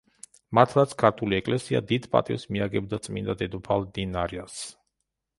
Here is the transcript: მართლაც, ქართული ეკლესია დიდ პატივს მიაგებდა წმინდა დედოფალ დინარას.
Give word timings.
მართლაც, 0.59 0.93
ქართული 1.01 1.35
ეკლესია 1.39 1.81
დიდ 1.91 2.07
პატივს 2.15 2.45
მიაგებდა 2.55 2.99
წმინდა 3.09 3.35
დედოფალ 3.43 3.85
დინარას. 3.99 4.57